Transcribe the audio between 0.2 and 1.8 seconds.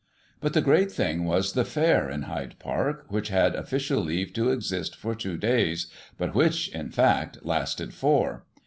But the great thing was the